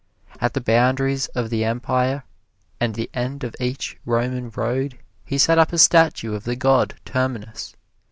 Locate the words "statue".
5.77-6.33